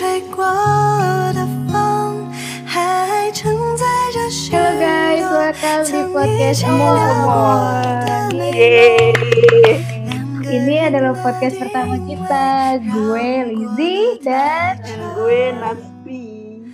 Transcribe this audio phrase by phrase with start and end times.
[0.00, 0.44] 吹过
[1.32, 2.26] 的风，
[2.64, 8.04] 还承载着许 Halo guys, 多 welcome di 曾一 podcast 起 Omong 聊过 Omong.
[8.06, 9.12] 的美 Yeay.
[10.02, 12.46] 两个 Ini adalah podcast pertama kita,
[12.88, 14.80] gue Lizzie dan
[15.14, 16.24] Gue Nasfi.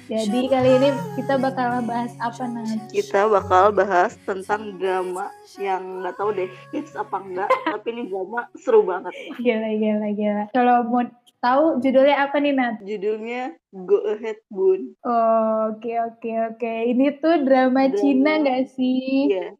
[0.06, 2.92] jadi kali ini kita bakal bahas apa Nat?
[2.92, 8.44] Kita bakal bahas tentang drama yang nggak tahu deh hits apa enggak, tapi ini drama
[8.54, 9.10] seru banget.
[9.40, 10.44] Gila, gila, gila.
[10.52, 11.02] Kalau mau
[11.47, 12.75] tahu judulnya apa nih Nat?
[12.83, 14.99] Judulnya Go Ahead Bun.
[15.07, 16.73] Oh, Oke, oke, oke.
[16.91, 17.95] Ini tuh drama Drama.
[17.95, 19.31] Cina gak sih?
[19.31, 19.55] Iya.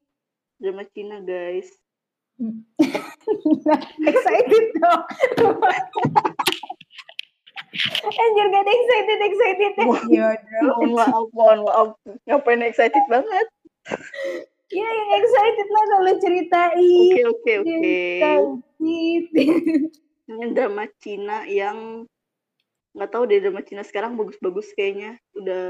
[0.59, 1.72] Drama Cina guys.
[4.09, 5.04] excited dong.
[8.08, 9.72] Anjir gak ada excited, excited.
[10.12, 10.28] Ya
[10.66, 11.88] Mohon maaf, mohon maaf.
[12.28, 13.48] Ngapain excited banget?
[14.67, 17.16] Ya yang excited lah kalau ceritain.
[17.16, 17.78] Oke oke oke.
[18.84, 20.04] Excited.
[20.27, 22.04] Drama Cina yang
[22.91, 25.16] nggak tahu deh drama Cina sekarang bagus-bagus kayaknya.
[25.34, 25.66] Udah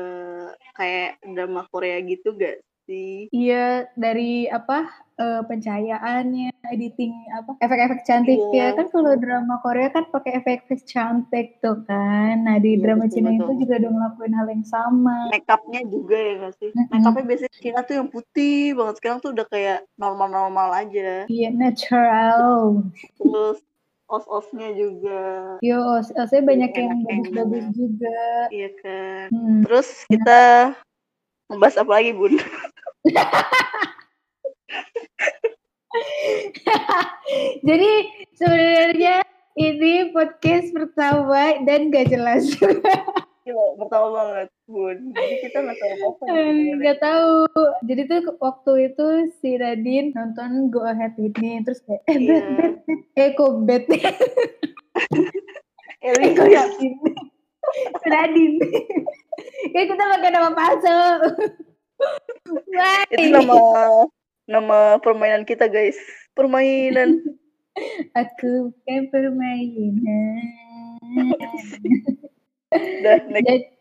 [0.74, 3.28] kayak drama Korea gitu gak sih?
[3.30, 4.88] Iya dari apa
[5.20, 8.78] eh, pencahayaannya, editing apa efek-efek cantik ya Iya.
[8.80, 12.48] kan kalau drama Korea kan pakai efek-efek cantik tuh kan.
[12.48, 13.60] Nah di Iya, drama betul, Cina itu betul.
[13.62, 15.18] juga udah ngelakuin hal yang sama.
[15.28, 16.70] make upnya juga ya nggak sih?
[16.72, 16.90] Mm-mm.
[16.90, 21.28] Make upnya biasanya Cina tuh yang putih banget sekarang tuh udah kayak normal-normal aja.
[21.28, 22.40] Iya natural.
[23.20, 23.60] Terus
[24.08, 25.22] os-osnya juga,
[25.60, 28.20] Yo, os- osnya banyak yang bagus-bagus juga.
[28.50, 29.28] iya kan.
[29.36, 29.62] Hmm.
[29.68, 30.72] Terus kita
[31.52, 32.34] ngebahas apa lagi bun?
[37.68, 37.92] Jadi
[38.38, 39.16] sebenarnya
[39.58, 42.48] ini podcast pertama dan gak jelas.
[43.48, 44.98] Gila, pertama banget bun.
[45.16, 46.52] Jadi kita nggak tahu apa apa.
[46.84, 47.36] Gak tahu.
[47.88, 49.08] Jadi tuh waktu itu
[49.40, 52.44] si Radin nonton Go Ahead ini terus kayak eh Iya.
[52.44, 53.08] bet bet bet.
[53.16, 53.84] eh kok bet
[56.04, 56.68] eh kok kayak
[58.12, 58.52] Radin
[59.72, 61.00] kayak kita pakai nama palsu
[63.16, 63.58] itu nama
[64.44, 65.96] nama permainan kita guys.
[66.36, 67.24] Permainan.
[68.20, 70.44] aku bukan permainan.
[72.76, 73.72] Udah next.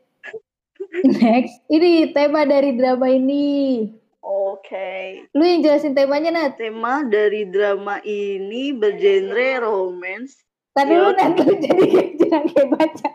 [1.03, 3.91] Next, ini tema dari drama ini.
[4.27, 5.23] Oke.
[5.35, 6.59] Lu yang jelasin temanya, Nat.
[6.59, 10.43] Tema dari drama ini bergenre romance.
[10.75, 11.87] Tapi lu Nat, lu jadi
[12.19, 13.13] jangan kayak baca.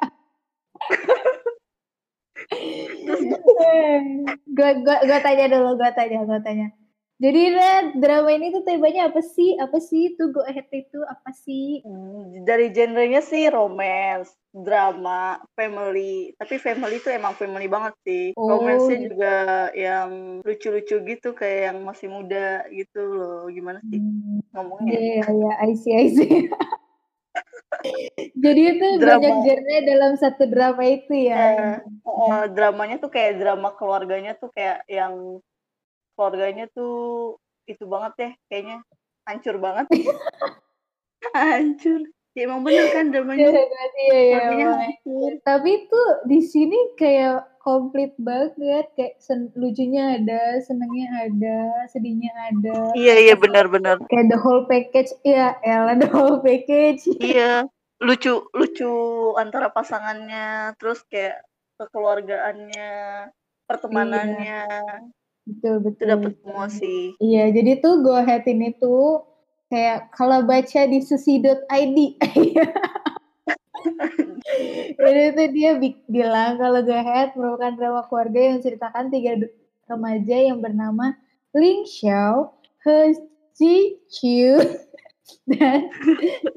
[4.55, 6.71] gua, gua, gua tanya dulu, gua tanya, gua tanya.
[7.21, 9.53] Jadi Nat, drama ini tuh temanya apa sih?
[9.61, 11.85] Apa sih itu Go Ahead itu apa sih?
[12.41, 16.33] dari genrenya sih romance, drama, family.
[16.41, 18.33] Tapi family itu emang family banget sih.
[18.33, 19.13] Oh, Romance-nya gitu.
[19.13, 23.45] juga yang lucu-lucu gitu kayak yang masih muda gitu loh.
[23.53, 24.97] Gimana sih Hmm, ngomongnya?
[24.97, 26.49] Iya, iya, I see, I see.
[28.43, 29.21] Jadi itu Drama.
[29.21, 31.77] banyak genre dalam satu drama itu ya.
[31.77, 35.37] Eh, eh, dramanya tuh kayak drama keluarganya tuh kayak yang
[36.13, 38.77] keluarganya tuh itu banget ya kayaknya
[39.23, 39.85] hancur banget.
[41.35, 42.01] hancur.
[42.31, 43.59] Ya emang bener kan Iya, dramanya iya,
[44.23, 44.69] iya, iya.
[44.71, 45.31] hancur.
[45.43, 51.59] Tapi tuh di sini kayak komplit banget, kayak sen- lucunya ada, senengnya ada,
[51.91, 53.99] sedihnya ada, Iya iya benar-benar.
[54.07, 55.11] kayak the whole package.
[55.21, 57.03] Iya, Ella the whole package.
[57.21, 57.67] Iya,
[58.01, 58.91] lucu lucu
[59.37, 61.43] antara pasangannya, terus kayak
[61.77, 63.29] kekeluargaannya,
[63.67, 64.63] pertemanannya,
[65.51, 66.07] Betul itu betul.
[66.07, 66.33] dapat
[66.71, 67.01] sih.
[67.19, 69.27] Iya, jadi tuh Go Ahead ini tuh
[69.67, 71.97] kayak kalau baca di susi.id.
[75.01, 79.31] Jadi tuh dia bi- bilang kalau Go Ahead merupakan drama keluarga yang menceritakan tiga
[79.89, 81.17] remaja yang bernama
[81.51, 83.15] Ling Xiao, He
[83.57, 83.75] Ji
[84.07, 84.55] Qiu,
[85.51, 85.91] dan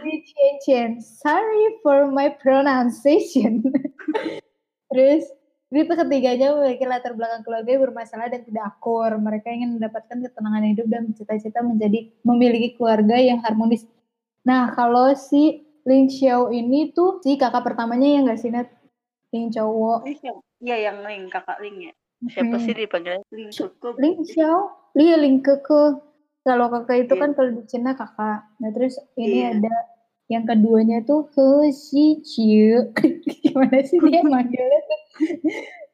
[0.02, 0.90] Li Qian Qian.
[1.02, 3.62] Sorry for my pronunciation.
[4.90, 5.26] Terus
[5.82, 9.10] itu ketiganya memiliki latar belakang keluarga yang bermasalah dan tidak akur.
[9.18, 13.82] Mereka ingin mendapatkan ketenangan hidup dan bercita-cita menjadi memiliki keluarga yang harmonis.
[14.46, 18.70] Nah, kalau si Ling Xiao ini tuh si kakak pertamanya yang gak sih Nat?
[19.32, 20.06] Ling cowok.
[20.62, 21.92] Iya, yang Ling, kakak Ling ya.
[22.24, 22.64] Siapa Hmm.
[22.64, 23.98] sih dipanggilnya Ling cukup?
[23.98, 24.72] Ling Xiao?
[24.94, 26.00] Iya, Ling Keke.
[26.44, 27.22] Kalau kakak itu Iya.
[27.24, 28.48] kan kalau di Cina kakak.
[28.60, 29.56] Nah, terus ini Iya.
[29.56, 29.74] ada
[30.34, 31.30] yang keduanya tuh
[31.70, 32.90] He Qiu.
[33.42, 35.00] Gimana sih dia manggilnya tuh?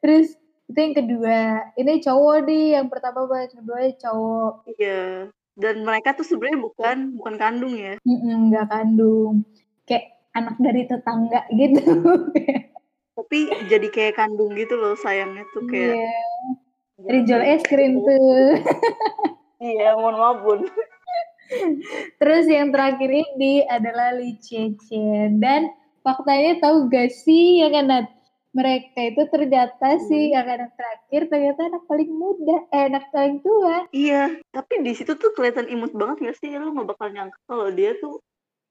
[0.01, 0.27] Terus
[0.71, 1.39] itu yang kedua.
[1.77, 4.53] Ini cowok nih, yang pertama yang kedua cowok.
[4.79, 5.29] Iya.
[5.53, 7.99] Dan mereka tuh sebenarnya bukan bukan kandung ya.
[8.07, 9.45] Nggak kandung.
[9.85, 11.83] Kayak anak dari tetangga gitu.
[13.21, 13.39] Tapi
[13.69, 15.99] jadi kayak kandung gitu loh sayangnya tuh kayak.
[15.99, 16.17] Iya.
[17.01, 18.57] Dari jual es krim tuh.
[19.61, 20.65] Iya, mohon maaf bun.
[22.19, 24.39] Terus yang terakhir ini adalah Li
[25.37, 25.61] Dan
[26.01, 28.07] faktanya tahu gak sih ya kan Nat?
[28.51, 30.03] mereka itu ternyata Hmm.
[30.11, 33.87] sih yang anak terakhir ternyata anak paling muda, eh anak paling tua.
[33.95, 36.51] Iya, tapi di situ tuh kelihatan imut banget gak sih?
[36.59, 38.19] Lu gak bakal nyangka kalau dia tuh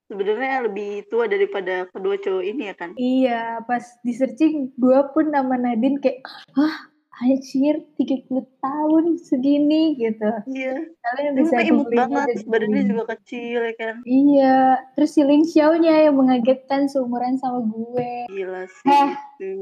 [0.05, 2.93] sebenarnya lebih tua daripada kedua cowok ini ya kan?
[2.93, 8.31] Iya, pas di searching gua pun nama Nadine kayak, hah anjir 30
[8.63, 10.31] tahun segini gitu.
[10.47, 13.95] Iya, Kalian bisa imut banget, badannya juga kecil ya kan?
[14.07, 18.31] Iya, terus si Ling Xiao-nya yang mengagetkan seumuran sama gue.
[18.31, 19.11] Gila sih Heh.
[19.37, 19.53] itu.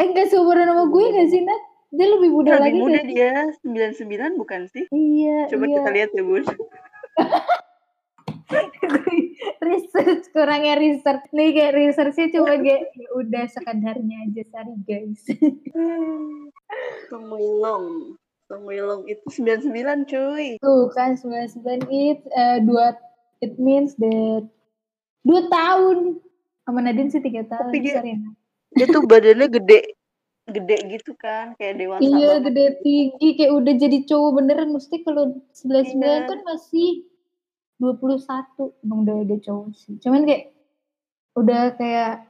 [0.00, 1.62] Eh enggak seumuran sama gue gak sih Nat?
[1.94, 3.14] Dia lebih muda Lebih lagi muda gak sih?
[3.14, 4.84] dia, 99 bukan sih?
[4.90, 5.74] Iya, Coba iya.
[5.78, 6.42] kita lihat ya bun.
[9.64, 15.22] research kurangnya research nih kayak researchnya cuma kayak ya udah sekadarnya aja sorry guys
[18.44, 20.46] Song Weilong itu 99 cuy.
[20.58, 21.56] tuh kan 99
[21.88, 22.92] it eh, dua
[23.40, 24.44] it means that
[25.20, 26.20] dua tahun
[26.62, 28.34] sama Nadine sih tiga tahun Tapi dia- sorry Nat.
[28.74, 29.80] Dia tuh badannya gede.
[30.44, 32.44] Gede gitu kan, kayak dewasa iya banget.
[32.46, 35.24] gede tinggi kayak udah jadi cowok beneran mesti kalau
[35.56, 36.28] 99 Iya.
[36.28, 36.90] kan masih
[37.80, 40.52] 21 emang udah ada cowok sih cuman kayak
[41.34, 42.28] udah kayak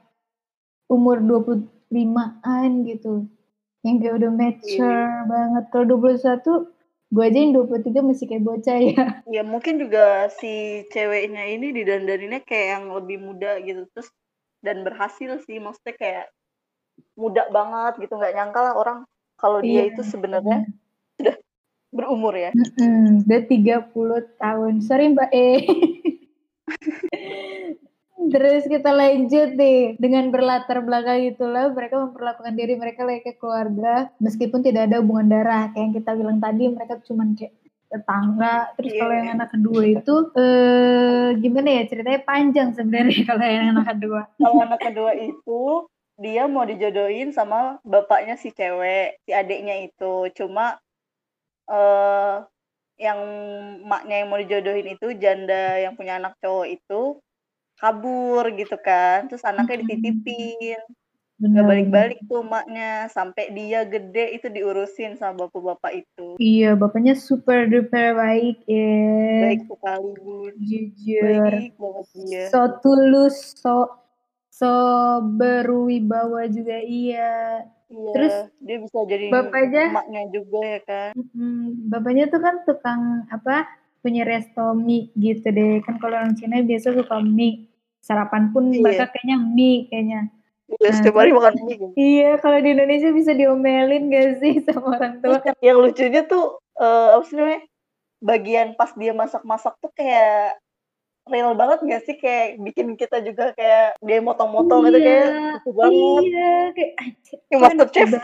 [0.87, 3.27] umur 25-an gitu
[3.85, 5.29] yang kayak udah mature Iya.
[5.29, 6.73] banget kalau 21
[7.05, 10.49] gue aja yang 23 masih kayak bocah ya Ya mungkin juga si
[10.89, 14.09] ceweknya ini didandaninnya kayak yang lebih muda gitu terus
[14.59, 16.25] dan berhasil sih maksudnya kayak
[17.13, 18.97] muda banget gitu nggak nyangka lah orang
[19.37, 19.93] kalau dia Iya.
[19.93, 20.65] itu sebenarnya
[21.91, 22.51] berumur ya.
[22.51, 23.87] Mm-mm, udah 30
[24.35, 25.47] tahun sorry mbak E
[28.31, 29.97] Terus kita lanjut nih.
[30.01, 35.69] Dengan berlatar belakang itulah mereka memperlakukan diri mereka layaknya keluarga meskipun tidak ada hubungan darah.
[35.71, 37.53] Kayak yang kita bilang tadi mereka cuman kayak
[37.85, 38.55] tetangga.
[38.75, 38.99] Terus Iya.
[39.01, 42.21] kalau yang anak kedua itu eh gimana ya ceritanya?
[42.25, 44.21] Panjang sebenarnya kalau yang anak kedua.
[44.41, 45.61] Kalau anak kedua itu
[46.15, 50.31] dia mau dijodohin sama bapaknya si cewek, si adiknya itu.
[50.33, 50.79] Cuma
[51.67, 52.35] eh
[52.95, 53.19] yang
[53.83, 57.19] maknya yang mau dijodohin itu janda yang punya anak cowok itu
[57.75, 59.27] kabur gitu kan.
[59.27, 60.79] Terus anaknya dititipin.
[61.35, 61.61] Bener.
[61.61, 66.39] Gak balik-balik tuh maknya sampai dia gede itu diurusin sama bapak-bapak itu.
[66.39, 69.03] iya bapaknya super duper baik ya
[69.43, 70.53] Baik sekali bun.
[70.57, 72.43] jujur Baik banget dia.
[72.47, 73.99] so tulus so
[74.47, 74.71] so
[75.29, 81.11] berwibawa juga iya Iya, terus dia bisa jadi bapaknya- juga ya kan.
[81.13, 83.69] Mm, bapaknya tuh kan tukang apa
[84.05, 87.65] punya resto mie gitu deh kan kalau orang Cina biasa suka mie
[87.99, 88.85] sarapan pun Iya.
[88.85, 90.21] mereka kayaknya mie kayaknya
[90.65, 91.77] Iya, Nah, setiap hari makan mie.
[91.95, 97.07] iya kalau di Indonesia bisa diomelin gak sih sama orang tua yang lucunya tuh eh,
[97.13, 97.61] apa sih namanya?
[98.17, 100.57] Bagian pas dia masak-masak tuh kayak
[101.25, 105.69] real banget gak sih kayak bikin kita juga kayak dia motong-motong gitu Iya, kayak lucu
[105.71, 106.21] banget.
[106.23, 108.09] iya kayak anjir master chef.
[108.11, 108.23] banget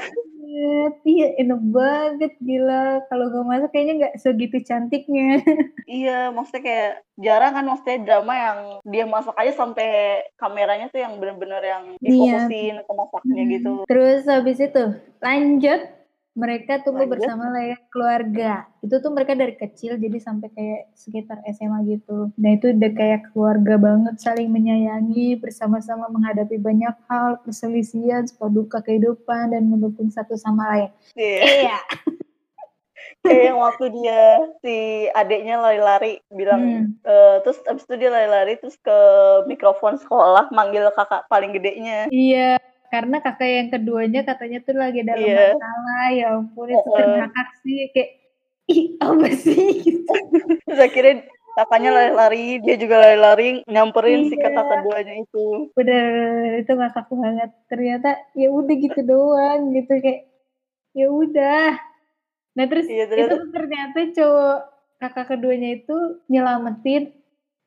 [1.04, 5.40] iya enak banget gila kalau gue masak kayaknya nggak segitu cantiknya
[5.92, 9.88] Iya, maksudnya kayak jarang kan maksudnya drama yang dia masak aja sampai
[10.36, 12.48] kameranya tuh yang bener-bener yang Iya.
[12.48, 13.52] difokusin ke masaknya Hmm.
[13.52, 13.72] gitu.
[13.86, 14.84] Terus habis itu
[15.20, 15.82] lanjut
[16.32, 17.20] mereka tumbuh Lanjut.
[17.20, 18.52] bersama layaknya keluarga.
[18.80, 22.32] Itu tuh mereka dari kecil jadi sampai kayak sekitar SMA gitu.
[22.40, 28.80] Nah itu udah kayak keluarga banget saling menyayangi bersama-sama menghadapi banyak hal perselisihan, suka duka
[28.80, 30.90] kehidupan dan mendukung satu sama lain.
[31.20, 31.44] Iya.
[31.68, 31.78] Iya.
[33.22, 34.22] kayak yang waktu dia
[34.66, 34.76] si
[35.14, 36.86] adeknya lari-lari bilang Hmm.
[37.04, 38.98] eh, terus abis itu dia lari-lari terus ke
[39.46, 42.58] mikrofon sekolah manggil kakak paling gedenya Iya.
[42.92, 45.56] Karena kakak yang keduanya katanya tuh lagi dalam Iya.
[45.56, 46.06] masalah.
[46.12, 46.98] Ya ampun itu Heeh.
[47.00, 48.10] kan kakak sih kayak
[48.68, 50.14] ih apa sih gitu.
[50.64, 51.16] terus akhirnya
[51.52, 54.44] kakaknya lari-lari dia juga lari-lari nyamperin si Iya.
[54.46, 56.08] kakak keduanya itu bener
[56.58, 60.22] itu ngakak banget ternyata ya udah gitu doang gitu kayak
[60.92, 61.68] ya udah
[62.54, 64.58] nah terus Iya, itu ternyata- tuh ternyata cowok
[65.00, 67.04] kakak keduanya itu nyelamatin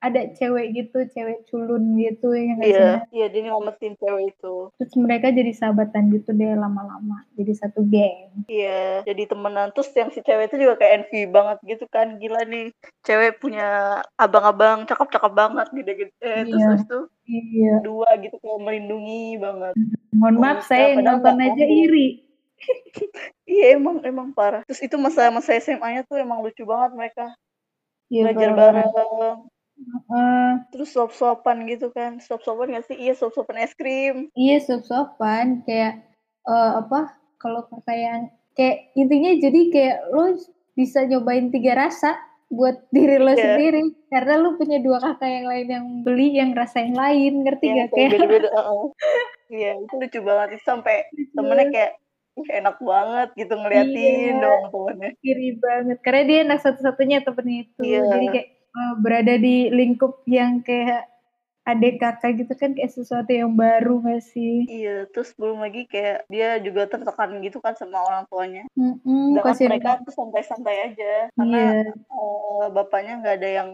[0.04, 3.08] ada cewek gitu cewek culun gitu yang iya sengaja.
[3.08, 4.54] iya dia ngomongin cewek itu.
[4.76, 8.44] Terus mereka jadi sahabatan gitu deh lama-lama jadi satu geng.
[8.44, 9.73] Iya jadi temenan.
[9.73, 12.68] Terus yang si cewek itu juga kayak envy banget gitu kan gila nih.
[13.02, 16.66] Cewek punya abang-abang cakep-cakep banget gede-gede eh, terus Iya.
[16.68, 17.75] habis itu iya.
[17.80, 19.75] dua gitu kayak melindungi banget.
[20.12, 22.08] Mohon Oh, maaf iya, saya nonton aja iri.
[23.44, 24.64] Iya emang emang parah.
[24.64, 27.26] Terus itu masa masa SMA-nya tuh emang lucu banget mereka.
[28.08, 28.90] Iya, belajar bareng
[30.70, 32.18] Terus suap-suapan gitu kan.
[32.18, 32.96] Suap-suapan gak sih?
[32.98, 34.28] Iya suap-suapan es krim.
[34.34, 35.62] Iya sop-sopan.
[35.64, 36.02] Kayak
[36.44, 38.20] eh, apa kalau kakak yang
[38.54, 40.24] kayak intinya jadi kayak lo
[40.74, 42.16] bisa nyobain tiga rasa
[42.50, 43.58] buat diri lo Iya.
[43.58, 43.82] sendiri.
[44.10, 47.32] Karena lu punya dua kakak yang lain yang beli yang rasa yang lain.
[47.42, 48.48] Ngerti yang gak kayak beda-beda
[49.54, 50.48] iya itu lucu banget.
[50.58, 50.96] Itu sampai
[51.36, 51.92] temennya kayak
[52.34, 54.42] "Ih, enak banget gitu ngeliatin Iya.
[54.42, 55.10] doang temennya.
[55.22, 55.98] Iri banget.
[56.02, 57.80] Karena dia anak satu-satunya temennya itu.
[57.84, 58.00] Iya.
[58.10, 61.08] jadi kayak eh, berada di lingkup yang kayak
[61.64, 64.68] adik kakak gitu kan kayak sesuatu yang baru gak sih?
[64.68, 68.68] Iya terus belum lagi kayak dia juga tertekan gitu kan sama orang tuanya.
[68.76, 71.72] Sedangkan kasihan mereka tuh santai-santai aja karena iya.
[71.88, 73.70] eh, bapaknya nggak ada yang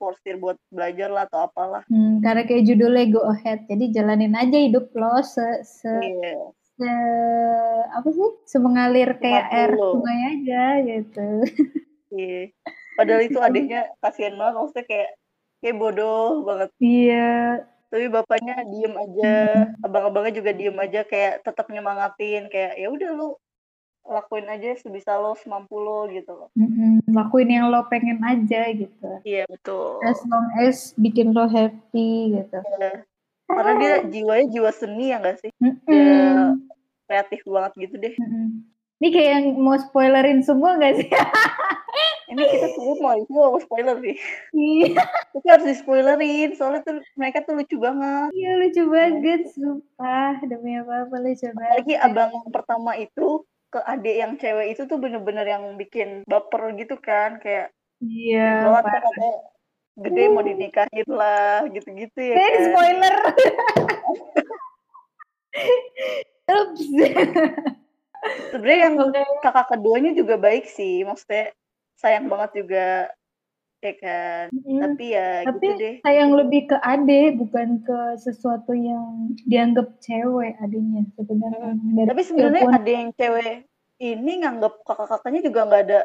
[0.00, 1.82] forsir buat belajar lah atau apalah.
[1.92, 6.34] Hmm, karena kayak judulnya go ahead jadi jalanin aja hidup lo se, se, iya.
[6.78, 8.30] se- apa sih?
[8.48, 11.26] Semengalir kayak air sungai aja gitu.
[12.14, 12.54] Iya
[12.94, 15.10] padahal itu adiknya kasihan banget maksudnya kayak
[15.64, 16.70] kayak bodoh banget.
[16.80, 17.64] Iya.
[17.88, 19.32] Tapi bapaknya diem aja
[19.86, 23.28] abang-abangnya juga diem aja kayak tetap nyemangatin kayak ya udah lu
[24.04, 26.48] lakuin aja sebisa lo semampu lo gitu loh.
[26.52, 29.10] Mm-mm, lakuin yang lo pengen aja gitu.
[29.24, 30.02] Iya betul.
[30.04, 32.58] As long as bikin lo happy gitu.
[32.60, 33.08] Iya.
[33.44, 35.52] karena dia jiwanya jiwa seni ya gak sih?
[35.60, 36.56] Dia
[37.04, 38.14] kreatif banget gitu deh.
[38.16, 38.64] Mm-mm.
[39.04, 41.08] ini kayak yang mau spoilerin semua gak sih
[42.30, 44.16] ini kita sebenarnya mau itu mau spoiler sih.
[44.54, 45.02] Iya.
[45.34, 48.28] Tapi harus di spoilerin soalnya tuh mereka tuh lucu banget.
[48.32, 50.40] Iya, lucu banget sumpah.
[50.44, 51.70] Demi apa apa lucu banget.
[51.84, 56.78] Apalagi abang yang pertama itu ke adik yang cewek itu tuh bener-bener yang bikin baper
[56.78, 58.86] gitu kan kayak iya parah.
[58.86, 59.32] katanya
[59.98, 62.62] gede mau dinikahin lah gitu-gitu ya kan.
[62.70, 63.16] spoiler.
[66.44, 66.86] Ups.
[68.54, 68.94] sebenarnya yang
[69.42, 71.52] kakak keduanya juga baik sih maksudnya
[71.98, 72.86] sayang banget juga
[73.84, 78.72] ya kan Mm, tapi ya Tapi gitu deh sayang lebih ke ade bukan ke sesuatu
[78.72, 81.76] yang dianggap cewek adanya sebenarnya.
[81.76, 83.68] Dari tapi sebenarnya ada yang cewek
[84.00, 86.00] ini nganggap kakak-kakaknya juga nggak ada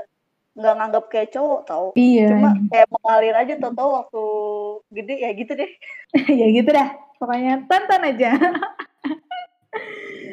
[0.60, 2.28] nggak nganggap kayak cowok tau iya.
[2.36, 4.24] cuma kayak mengalir aja tau tau waktu
[4.92, 5.72] gede ya gitu deh
[6.40, 6.90] ya gitu dah.
[7.20, 8.32] Pokoknya tonton aja.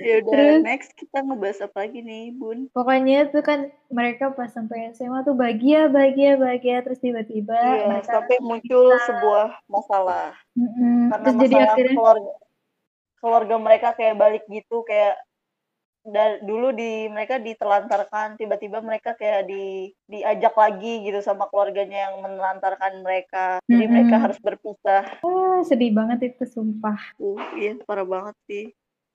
[0.07, 0.63] ya udah Terus?
[0.63, 5.35] next kita ngebahas apa lagi nih bun Pokoknya itu kan mereka pas sampai SMA tuh
[5.35, 11.11] bahagia, bahagia, bahagia terus tiba-tiba iya mereka sampai muncul sebuah masalah Mm-mm.
[11.11, 12.33] karena terus jadi masalah akhirnya keluarga
[13.17, 15.19] keluarga mereka kayak balik gitu kayak
[16.07, 22.23] da- dulu di mereka ditelantarkan tiba-tiba mereka kayak di diajak lagi gitu sama keluarganya yang
[22.23, 23.91] menelantarkan mereka jadi Mm-mm.
[23.91, 26.99] mereka harus berpisah ah, sedih banget itu sumpah.
[27.19, 28.65] uh, iya parah banget sih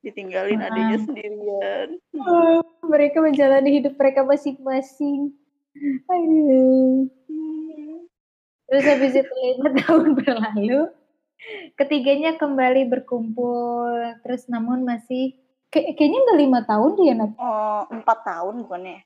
[0.02, 0.68] ditinggalin Ah.
[0.68, 5.34] adiknya sendirian Ah, mereka menjalani hidup mereka masing-masing.
[6.08, 7.08] Aduh.
[8.66, 10.82] Terus habis itu lima tahun berlalu,
[11.76, 13.92] ketiganya kembali berkumpul.
[14.22, 15.36] Terus namun masih
[15.68, 17.32] kayak kayaknya nggak lima tahun dia Nat.
[17.36, 19.04] Oh, empat tahun bukannya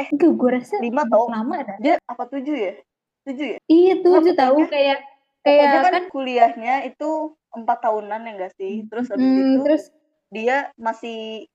[0.00, 1.28] Enggak, gue rasa Lima tau.
[1.28, 1.76] lama dah.
[1.76, 2.72] dia apa tujuh ya
[3.20, 4.98] tujuh ya Iya tujuh Pokoknya- tahu kayak
[5.40, 6.04] kayak kan, kan.
[6.08, 7.10] kuliahnya itu
[7.50, 9.84] empat tahunan ya enggak sih terus habis hmm, itu terus
[10.30, 11.50] dia masih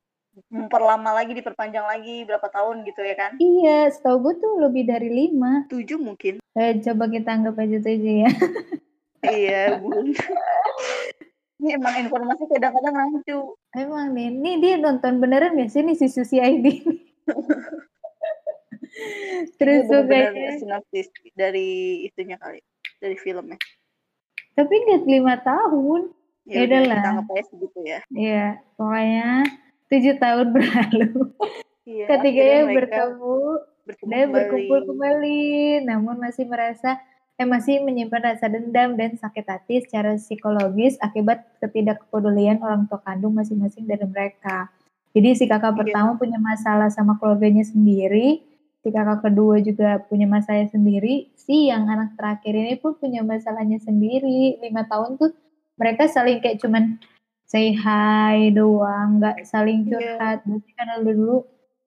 [0.52, 5.08] memperlama lagi diperpanjang lagi berapa tahun gitu ya kan iya, setahu gue tuh lebih dari
[5.08, 5.64] lima.
[5.72, 8.32] tujuh mungkin Eh, coba kita anggap aja tujuh ya.
[9.40, 10.12] iya bun
[11.56, 16.08] ini emang informasi kadang-kadang rancu Emang nih, ini dia nonton beneran gak sih nih si
[16.12, 16.68] Susi ID?
[19.60, 22.60] Terus bener-bener kayaknya, sinopsis dari itunya kali
[23.00, 23.60] dari filmnya
[24.56, 26.16] tapi nggak lima tahun.
[26.46, 26.96] Ya udah Yaudahlah.
[26.96, 29.30] kita anggap aja segitu ya Iya, pokoknya
[29.86, 31.10] tujuh tahun berlalu.
[31.84, 33.38] iya, Ketiganya akhirnya mereka bertemu
[33.86, 35.44] bertemu dan berkumpul kembali,
[35.84, 36.98] namun masih merasa
[37.36, 43.36] eh masih menyimpan rasa dendam dan sakit hati secara psikologis akibat ketidakpedulian orang tua kandung
[43.36, 44.72] masing-masing dari mereka.
[45.12, 45.80] Jadi si kakak Iya.
[45.84, 48.40] pertama punya masalah sama keluarganya sendiri,
[48.80, 53.78] si kakak kedua juga punya masalahnya sendiri, si yang anak terakhir ini pun punya masalahnya
[53.78, 54.60] sendiri.
[54.60, 55.32] Lima tahun tuh
[55.76, 56.98] mereka saling kayak cuman
[57.44, 59.92] say hi doang, nggak saling Iya.
[59.92, 60.38] curhat.
[60.44, 61.38] Berarti karena lu dulu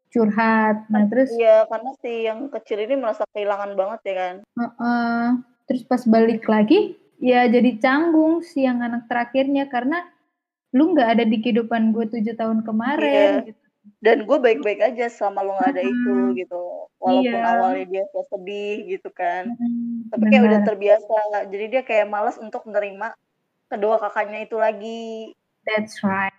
[0.09, 4.35] curhat, nah terus Iya, karena si yang kecil ini merasa kehilangan banget ya kan.
[4.55, 5.25] Heeh.
[5.69, 10.01] terus pas balik lagi ya jadi canggung si yang anak terakhirnya karena
[10.73, 13.53] lu nggak ada di kehidupan gue tujuh tahun kemarin Iya.
[13.53, 13.65] gitu.
[14.01, 16.37] Dan gue baik-baik aja selama lo nggak ada itu Mm-mm.
[16.37, 16.61] gitu.
[16.97, 17.53] Walaupun Iya.
[17.53, 19.53] awalnya dia sedih gitu kan.
[19.55, 20.69] Mm, Tapi kayak udah benar.
[20.73, 21.17] terbiasa.
[21.53, 23.13] Jadi dia kayak malas untuk menerima
[23.69, 25.33] kedua kakaknya itu lagi.
[25.69, 26.35] That's right.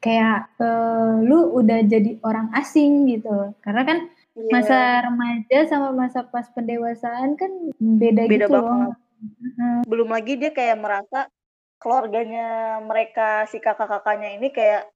[0.00, 3.52] Kayak eh, lu udah jadi orang asing gitu.
[3.60, 3.98] Karena kan
[4.32, 8.96] Iya, masa remaja sama masa pas pendewasaan kan beda, beda gitu banget.
[8.96, 9.84] loh.
[9.84, 11.28] Belum lagi dia kayak merasa
[11.76, 14.88] keluarganya mereka si kakak-kakaknya ini kayak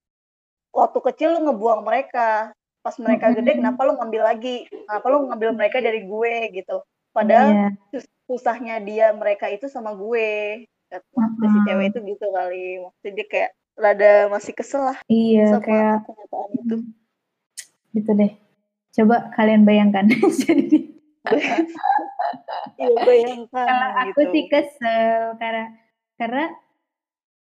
[0.72, 2.56] waktu kecil lu ngebuang mereka.
[2.80, 4.64] Pas mereka gede kenapa lu ngambil lagi?
[4.72, 6.80] Kenapa lu ngambil mereka dari gue gitu.
[7.16, 10.64] padahal sus- susahnya dia mereka itu sama gue
[11.10, 15.62] maksudnya si cewek itu gitu kali maksudnya dia kayak rada masih kesel lah Iya, sama
[15.62, 16.76] kayak kenyataan itu
[17.92, 18.32] gitu deh.
[18.92, 20.04] Coba kalian bayangkan.
[20.44, 20.92] Jadi
[22.76, 25.64] iya bayangkan kalau aku gitu sih kesel karena
[26.14, 26.44] karena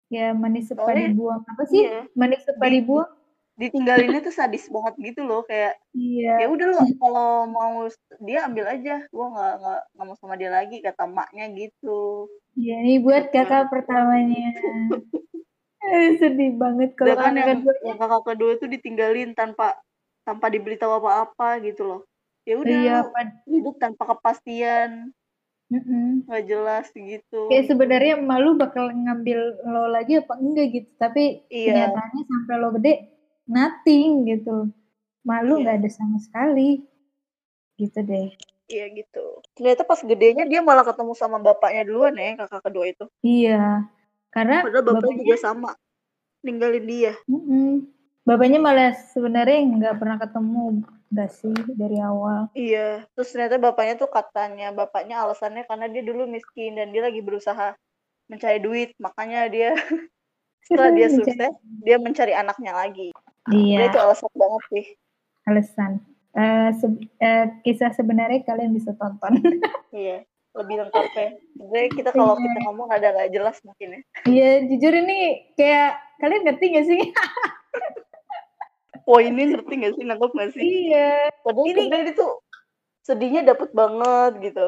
[0.07, 1.81] ya manis suka Soalnya- dibuang apa sih?
[1.81, 3.11] iya Manis suka Di- dibuang?
[3.53, 6.49] ditinggalinnya tuh sadis banget gitu loh kayak ya Iya.
[6.49, 7.85] udah lo kalau mau
[8.19, 12.75] dia ambil aja gua nggak nggak nggak mau sama dia lagi kata maknya gitu Iya,
[12.85, 14.53] ini buat kakak pertamanya.
[15.83, 17.83] Eh, Sedih banget kalau kakak yang, keduanya.
[17.91, 19.75] yang kakak kedua tuh ditinggalin tanpa
[20.23, 22.01] tanpa diberitahu apa-apa gitu loh
[22.47, 22.95] ya udah Iya,
[23.51, 25.11] hidup tanpa kepastian
[25.67, 26.23] Mm-mm.
[26.23, 30.89] nggak jelas gitu Kayak sebenarnya malu bakal ngambil lo lagi apa enggak gitu.
[30.95, 31.91] Tapi Iya.
[31.91, 32.93] kenyataannya sampai lo gede
[33.51, 34.71] nothing gitu.
[35.27, 35.61] Malu Iya.
[35.67, 36.87] nggak ada sama sekali.
[37.75, 38.31] Gitu deh.
[38.71, 43.05] Iya gitu ternyata pas gedenya dia malah ketemu sama bapaknya duluan ya kakak kedua itu
[43.23, 43.87] Iya.
[44.33, 45.69] Karena padahal bapaknya bapaknya, juga sama
[46.41, 47.85] ninggalin dia Mm-mm.
[48.25, 50.63] bapaknya malah sebenarnya nggak pernah ketemu
[51.13, 52.49] nggak sih dari awal.
[52.57, 57.21] iya terus ternyata bapaknya tuh katanya bapaknya alasannya karena dia dulu miskin dan dia lagi
[57.21, 57.77] berusaha
[58.25, 59.77] mencari duit makanya dia
[60.65, 61.53] setelah dia sukses
[61.85, 63.13] dia mencari anaknya lagi
[63.51, 63.75] Iya.
[63.75, 64.85] Dia itu alasan banget sih
[65.43, 65.91] Alasan.
[66.33, 69.37] Eh, se- eh, kisah sebenarnya kalian bisa tonton.
[69.93, 72.41] iya lebih lengkap ya sebenarnya kita kalau Iya.
[72.43, 75.17] kita ngomong ada nggak jelas mungkin ya Iya, jujur ini
[75.53, 77.01] kayak kalian ngerti gak sih?
[79.03, 81.27] poinnya ngerti nggak sih nangkep nggak sih iya.
[81.41, 82.27] padahal Ini- sebenarnya itu
[83.03, 84.67] sedihnya dapet banget gitu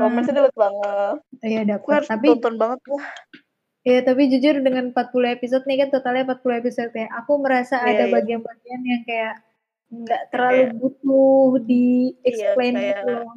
[0.00, 3.04] romansnya dapet banget Iya harus Tapi tonton banget lah
[3.84, 7.04] ya tapi jujur dengan 40 episode nih kan totalnya 40 episode ya.
[7.20, 8.12] Aku merasa Iya, ada iya.
[8.16, 9.34] bagian-bagian yang kayak
[9.96, 11.84] nggak terlalu butuh di
[12.20, 13.34] explain Iya, kayak gitu loh.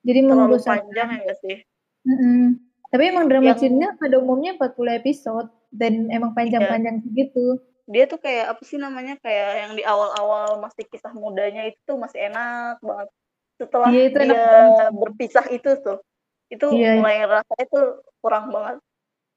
[0.00, 0.84] Jadi terlalu membosankan.
[0.84, 1.56] panjang ya sih
[2.04, 2.40] Mm-mm.
[2.86, 7.58] Tapi emang drama Yang- Cina pada umumnya 40 episode dan emang panjang-panjang gitu.
[7.84, 11.96] dia tuh kayak apa sih namanya kayak yang di awal-awal masih kisah mudanya itu tuh
[11.96, 13.08] masih enak banget
[13.54, 15.98] setelah Iya, itu dia enak berpisah itu tuh
[16.46, 16.96] itu Iya.
[16.96, 17.86] mulai rasanya tuh
[18.18, 18.80] kurang banget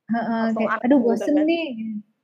[0.07, 1.43] Heeh, Langsung kayak aduh gitu bosen kan.
[1.43, 1.65] nih.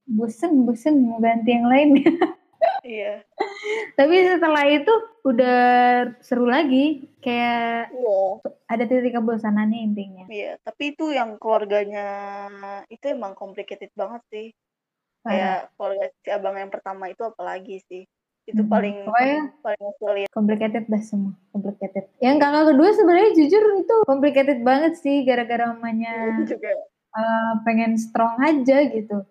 [0.05, 1.89] Bosen, bosen mau ganti yang lain.
[2.83, 3.21] iya
[3.93, 5.59] Tapi setelah itu udah
[6.19, 7.07] seru lagi.
[7.19, 8.19] Kayak iya
[8.67, 10.25] ada titik kebosanannya intinya.
[10.27, 12.07] iya tapi itu yang keluarganya
[12.87, 14.47] itu emang complicated banget sih
[15.21, 18.03] kayak keluarga si abang yang pertama itu apalagi sih
[18.43, 18.67] itu Mhm.
[18.67, 21.31] paling Pokoknya- paling ngeselin Complicated dah semua.
[21.49, 22.03] Complicated.
[22.19, 25.23] Yang kakak kedua sebenarnya jujur itu complicated banget sih.
[25.23, 26.75] Gara-gara mamanya itu juga
[27.13, 29.23] eh, pengen strong aja gitu.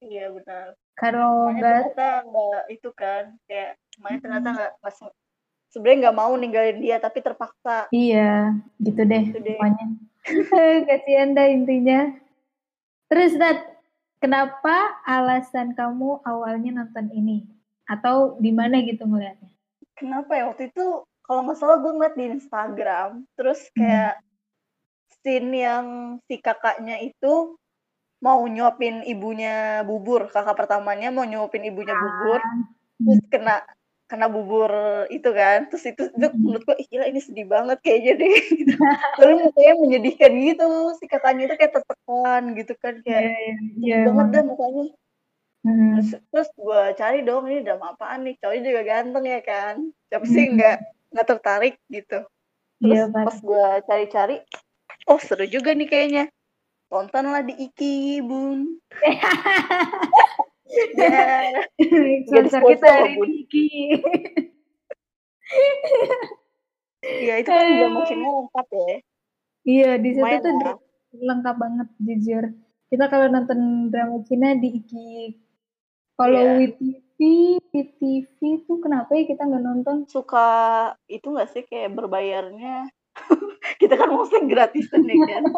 [0.00, 5.16] iya benar Kalau ternyata nggak itu kan kayak makanya ternyata nggak nggak se-
[5.72, 9.56] sebenarnya nggak mau ninggalin dia tapi terpaksa Iya, gitu deh Gitu deh.
[9.56, 9.86] pokoknya.
[10.88, 12.00] Kasihan dah intinya.
[13.08, 13.58] Terus Nat,
[14.18, 17.48] kenapa alasan kamu awalnya nonton ini?
[17.88, 19.48] Atau di mana gitu ngeliatnya?
[19.92, 24.16] kenapa ya waktu itu kalau nggak salah gue ngeliat di Instagram terus kayak
[25.20, 25.86] scene yang
[26.24, 27.59] si kakaknya itu
[28.24, 32.40] mau nyuapin ibunya bubur kakak pertamanya mau nyuapin ibunya bubur
[33.06, 33.52] terus kena
[34.10, 34.72] kena bubur
[35.14, 38.74] itu kan terus itu, itu menurut gue "Ih, gila ini sedih banget kayaknya deh gitu.
[39.20, 40.64] Lalu mukanya menyedihkan gitu
[41.00, 44.84] si kakaknya itu kayak tertekan gitu kan kayak Iya, sedih iya, banget dah mukanya
[45.60, 45.92] Hmm.
[46.00, 49.76] terus, terus gue cari dong ini drama apaan nih cowoknya juga ganteng ya kan
[50.08, 50.56] tapi sih Hmm.
[50.56, 50.76] nggak
[51.12, 52.18] nggak tertarik gitu
[52.80, 53.24] terus Iya, Pak.
[53.28, 54.36] pas gue cari-cari
[55.10, 56.24] oh seru juga nih kayaknya
[56.90, 58.82] tontonlah di Iki bun
[60.98, 61.62] ya
[62.26, 63.66] Sponsor kita hari ini Ki.
[67.26, 68.92] ya itu kan drama Cina lengkap ya
[69.60, 70.76] Iya, di situ tuh lah
[71.12, 72.44] lengkap banget jujur.
[72.88, 75.36] Kita kalau nonton drama Cina di Iki.
[76.16, 76.56] Kalau Iya.
[76.64, 77.18] WeTV,
[77.68, 80.08] WeTV tuh kenapa ya kita nggak nonton?
[80.08, 80.48] suka
[81.12, 82.88] itu nggak sih kayak berbayarnya
[83.80, 85.44] kita kan mostly gratisan ya kan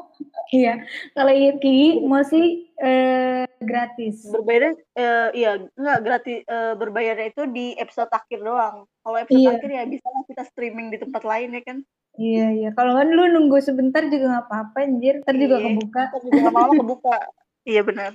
[0.53, 0.85] Iya,
[1.17, 4.29] kalau Iki masih eh, gratis.
[4.29, 9.57] berbayarnya eh, iya nggak gratis eh, berbayarnya itu di episode akhir doang kalau episode Iya.
[9.57, 11.79] akhir ya bisa lah kita streaming di tempat lain ya kan
[12.13, 12.69] Iya, iya.
[12.77, 15.25] Kalau kan lu nunggu sebentar juga nggak apa-apa, anjir.
[15.25, 15.65] Ntar juga Iya.
[15.73, 16.03] kebuka.
[16.13, 17.17] Ntar juga lama-lama kebuka
[17.73, 18.13] iya benar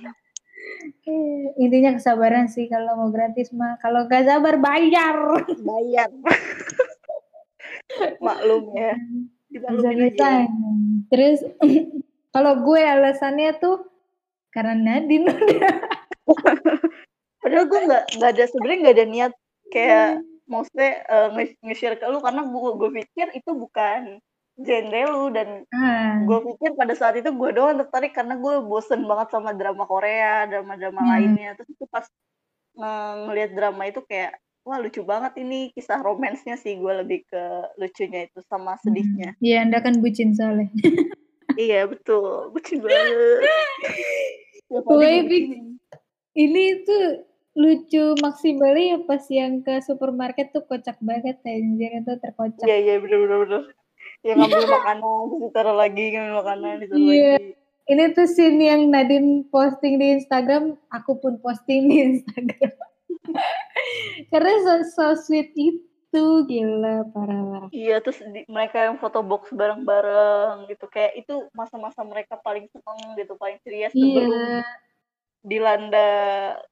[1.02, 3.74] Eh, intinya kesabaran sih kalau mau gratis mah.
[3.78, 5.16] Kalau gak sabar bayar.
[5.58, 6.10] bayar
[8.20, 8.94] maklum ya
[9.48, 10.24] dimaklumin Bisa-bisa.
[10.24, 10.32] aja
[11.08, 11.38] Terus
[12.34, 13.76] kalau gue alasannya tuh
[14.48, 15.28] karena Nadine
[17.40, 19.32] padahal gue nggak nggak ada sebenarnya nggak ada niat
[19.68, 20.08] kayak
[20.44, 24.18] maksudnya eh, nge- nge-share ke lu karena gue gue pikir itu bukan
[24.58, 29.04] genre lu dan Ah, gue pikir pada saat itu gue doang tertarik karena gue bosen
[29.04, 31.08] banget sama drama Korea drama-drama Hmm.
[31.08, 31.54] lainnya.
[31.54, 32.02] Terus itu pas
[32.74, 34.34] nge- ngelihat drama itu kayak
[34.68, 37.42] wah lucu banget ini kisah romansnya sih gue lebih ke
[37.74, 40.68] lucunya itu sama sedihnya Iya, anda kan bucin soalnya.
[41.56, 43.48] iya betul bucin banget
[44.68, 45.12] Ya, gue.
[46.36, 47.24] Ini tuh
[47.56, 52.62] lucu maksimalnya ya pas yang ke supermarket tuh kocak banget anjir itu terkocak.
[52.62, 53.62] iya iya bener bener bener
[54.22, 55.02] yang ngambil makanan
[55.42, 57.32] ditaruh lagi ngambil makanan ditaruh Iya.
[57.34, 57.50] lagi
[57.88, 62.76] Ini tuh scene yang Nadine posting di Instagram, aku pun posting di Instagram.
[64.30, 67.68] Karena so, so sweet itu, gila parah parah.
[67.70, 70.86] Iya, terus di- mereka yang foto box bareng-bareng gitu.
[70.86, 74.64] Kayak itu masa-masa mereka paling seneng gitu, paling ceria sebelum Iya,
[75.40, 76.08] dilanda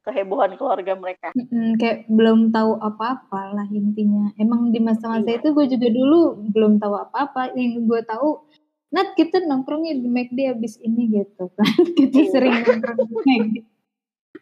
[0.03, 1.31] kehebohan keluarga mereka.
[1.33, 4.35] mm, kayak belum tahu apa-apa lah intinya.
[4.37, 5.39] Emang di masa-masa Iya.
[5.39, 7.55] itu gue juga dulu belum tahu apa-apa.
[7.55, 8.31] Yang gue tahu,
[8.87, 11.67] Nat kita nongkrongnya di McD abis ini gitu kan.
[11.99, 12.31] kita Iya.
[12.31, 13.57] sering nongkrong di McD.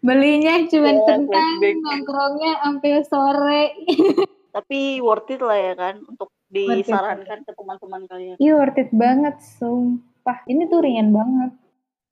[0.04, 1.76] Belinya cuma kentang, flashback.
[1.80, 3.64] nongkrongnya sampai sore.
[4.54, 8.36] Tapi worth it lah ya kan untuk disarankan ke teman-teman kalian.
[8.36, 10.44] Iya worth it banget, sumpah.
[10.44, 11.52] Ini tuh ringan banget.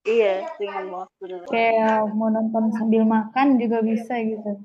[0.09, 1.39] Iya, ringan banget bener.
[1.47, 4.53] Kayak mau nonton sambil makan juga bisa gitu.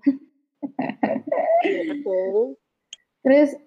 [1.57, 2.53] Iya, betul.
[3.27, 3.59] Terus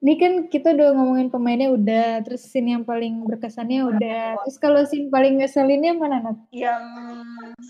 [0.00, 4.40] ini kan kita udah ngomongin pemainnya udah, terus scene yang paling berkesannya udah.
[4.40, 6.40] Terus kalau scene paling ngeselinnya mana Nat?
[6.48, 6.84] Yang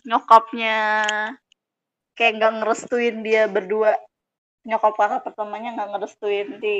[0.06, 0.78] nyokapnya
[2.14, 3.98] kayak nggak ngerestuin dia berdua.
[4.62, 6.78] Nyokap kakak pertamanya nggak ngerestuin di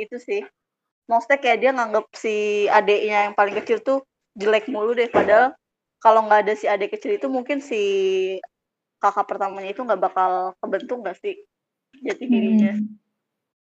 [0.00, 0.40] itu sih.
[1.12, 4.00] Maksudnya kayak dia nganggep si adeknya yang paling kecil tuh
[4.32, 5.12] jelek mulu deh.
[5.12, 5.52] Padahal
[6.00, 7.82] kalau nggak ada si adek kecil itu mungkin si
[8.96, 11.36] kakak pertamanya itu nggak bakal kebentuk nggak sih
[12.00, 12.80] jati dirinya.
[12.80, 13.01] Hmm.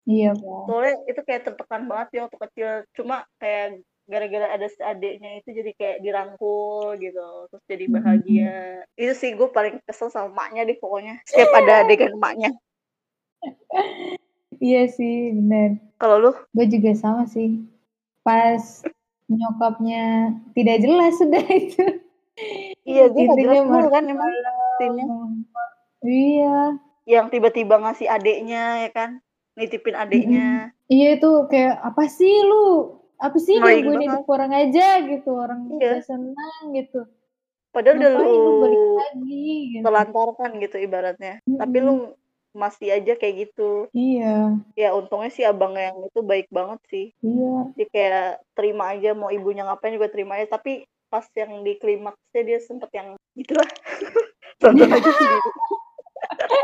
[0.06, 0.38] Iya.
[0.38, 2.68] Soalnya itu kayak tertekan banget ya waktu kecil.
[2.94, 7.26] Cuma kayak gara-gara ada si adeknya itu jadi kayak dirangkul gitu.
[7.50, 7.94] Terus jadi Hmm.
[7.98, 8.54] bahagia.
[8.94, 11.18] Itu sih gue paling kesel sama emaknya deh pokoknya.
[11.26, 12.54] Setiap ada adegan emaknya.
[14.56, 15.82] Iya sih, bener.
[15.98, 16.32] Kalau lu?
[16.54, 17.60] Gue juga sama sih.
[18.22, 18.62] Pas
[19.26, 21.82] nyokapnya tidak jelas sudah itu.
[22.86, 23.90] Iya, dia nggak Intinya jelas marah.
[23.90, 24.30] kan emang
[24.78, 25.06] scene-nya.
[26.00, 26.56] Iya.
[27.06, 29.10] Yang tiba-tiba ngasih adeknya ya kan.
[29.56, 30.70] Nitipin adeknya.
[30.86, 32.92] Iya itu kayak apa sih lu?
[33.16, 34.04] Apa sih gangguin banget.
[34.06, 35.74] hidup orang aja gitu, orang Iya.
[35.74, 37.00] udah senang gitu.
[37.70, 38.24] Padahal udah lu
[38.58, 39.82] balik lu lagi gitu.
[39.82, 41.34] telantarkan gitu ibaratnya.
[41.40, 41.86] Tapi Mm-mm.
[41.86, 41.94] lu
[42.52, 43.88] masih aja kayak gitu.
[43.90, 47.06] Iya, Ya untungnya sih abang yang itu baik banget sih.
[47.18, 47.68] iya.
[47.74, 52.42] dia kayak terima aja mau ibunya ngapain juga terima aja tapi pas yang di klimaksnya
[52.42, 53.68] dia sempet yang gitulah
[54.60, 55.40] tonton aja sendiri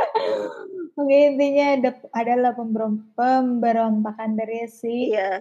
[0.93, 5.41] Oke intinya ada adalah pemberontakan dari si iya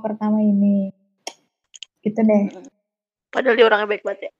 [0.00, 0.88] pertama ini.
[2.00, 2.48] Gitu deh.
[3.28, 4.32] padahal dia orangnya baik banget ya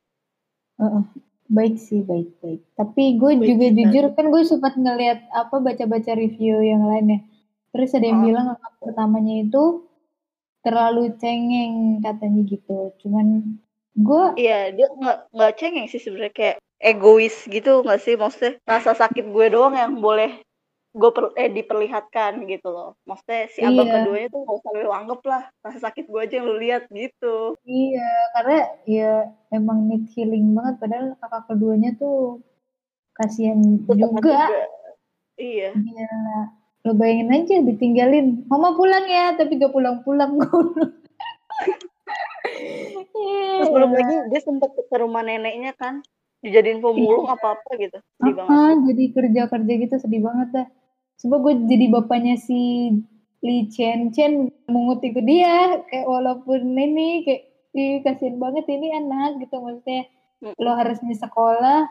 [0.79, 1.05] Heeh.
[1.49, 2.61] Baik sih, baik baik.
[2.77, 3.77] Tapi gue Baik juga sekali.
[3.81, 7.25] jujur kan gue sempat ngeliat apa baca-baca review yang lainnya.
[7.73, 8.27] Terus ada yang Oh.
[8.29, 9.65] bilang kakak pertamanya itu
[10.61, 12.93] terlalu cengeng katanya gitu.
[13.01, 13.57] Cuman
[13.97, 18.95] gue iya dia nggak nggak cengeng sih sebenarnya kayak egois gitu nggak sih maksudnya rasa
[18.95, 20.43] sakit gue doang yang boleh
[20.89, 23.95] gue per, eh diperlihatkan gitu loh maksudnya si abang Iya.
[24.03, 27.55] keduanya tuh gak usah lu anggap lah rasa sakit gue aja yang lu lihat gitu
[27.69, 29.13] iya karena ya
[29.49, 30.75] emang need healing banget.
[30.81, 32.41] Padahal kakak keduanya tuh
[33.17, 34.45] kasihan Tetep juga.
[35.41, 36.41] iya Gila.
[36.87, 38.47] Lo bayangin aja ditinggalin.
[38.47, 40.39] Mama pulang ya, tapi gak pulang-pulang.
[43.59, 46.01] terus belum lagi dia sempet ke rumah neneknya kan
[46.49, 50.67] dijadiin pemulung apa apa gitu sedih banget Ah, jadi kerja-kerja gitu sedih banget dah.
[51.19, 52.91] Coba gue jadi bapaknya si
[53.45, 55.85] Li Chen Chen mungut itu dia.
[55.87, 57.43] Kayak walaupun ini kayak
[57.77, 60.09] Ih, kasihan banget ini anak gitu maksudnya.
[60.41, 60.55] Mm.
[60.57, 61.87] Lo harusnya sekolah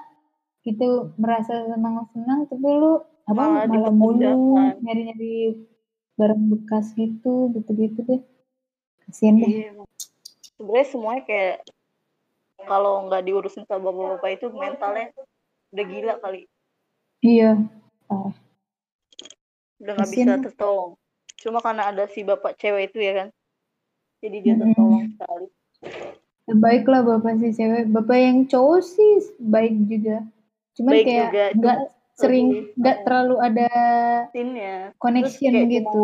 [0.65, 5.63] gitu merasa senang-senang tapi lu apa Malah malah mulu nyari-nyari
[6.19, 8.21] barang bekas gitu gitu-gitu deh.
[9.05, 9.47] Kasihan deh.
[9.47, 9.71] Iya.
[10.57, 11.57] Sebenarnya semuanya kayak
[12.65, 15.13] kalau nggak diurusin sama bapak-bapak itu mentalnya
[15.75, 16.41] udah gila kali,
[17.21, 17.61] Iya.
[19.77, 20.97] udah nggak bisa tertolong.
[21.37, 23.27] Cuma karena ada si bapak cewek itu ya kan,
[24.25, 25.47] jadi dia tertolong sekali.
[26.47, 27.91] Baik lah bapak si cewek.
[27.91, 30.23] Bapak yang cowok sih baik juga.
[30.79, 33.69] Cuman Baik kayak nggak cuma sering nggak terlalu ada
[34.97, 36.03] connection kayak gitu.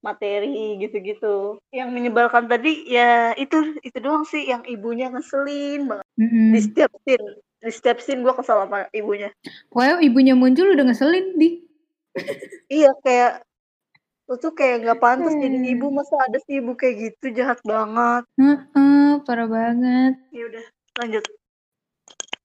[0.00, 1.60] Materi gitu-gitu.
[1.72, 6.06] Yang menyebalkan tadi ya itu itu doang sih yang ibunya ngeselin banget.
[6.16, 6.52] Mm-mm.
[6.56, 7.28] Di setiap scene,
[7.60, 9.30] di setiap scene gue kesel sama ibunya.
[9.72, 11.48] Pokoknya ibunya muncul udah ngeselin di.
[12.70, 13.42] Iya kayak
[14.30, 15.72] Lu tuh kayak nggak pantas jadi Hmm.
[15.74, 18.22] ibu, masa ada sih ibu kayak gitu, jahat banget.
[18.38, 20.22] Heeh, parah banget.
[20.30, 20.64] Ya udah,
[21.02, 21.24] lanjut.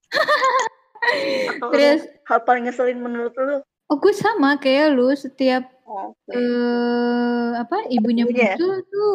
[1.78, 3.62] Terus, hal paling ngeselin menurut lu?
[3.86, 6.34] Oh gue sama kayak lu setiap Oh, oke.
[6.34, 8.58] eh apa ibunya Ibunya ya?
[8.58, 9.12] muncul tuh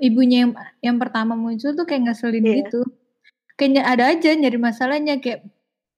[0.00, 2.64] ibunya yang yang pertama muncul tuh kayak ngeselin Iya.
[2.64, 2.80] gitu.
[3.54, 5.44] Kayaknya ada aja nyari masalahnya kayak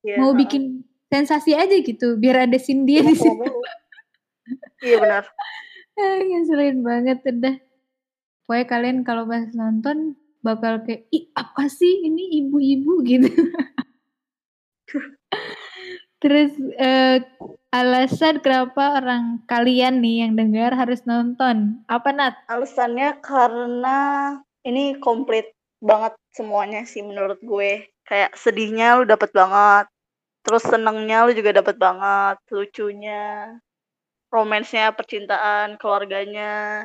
[0.03, 3.47] Iya, mau bikin sensasi aja gitu biar ada scene dia di situ.
[4.83, 5.25] Iya benar.
[5.95, 7.55] Ah, ngeselin banget udah.
[8.51, 13.31] Pokoknya kalian kalau pas nonton bakal kayak ih apa sih ini ibu-ibu gitu.
[16.21, 17.25] Terus eh,
[17.73, 22.37] alasan kenapa orang kalian nih yang dengar harus nonton apa Nat?
[22.45, 23.99] Alasannya karena
[24.69, 25.49] ini komplit
[25.81, 27.89] banget semuanya sih menurut gue.
[28.05, 29.89] Kayak sedihnya lu dapet banget.
[30.45, 32.37] Terus senengnya lu juga dapet banget.
[32.53, 33.57] Lucunya,
[34.29, 36.85] romansnya, percintaan, keluarganya.